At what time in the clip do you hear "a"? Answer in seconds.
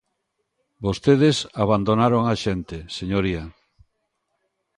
2.33-2.35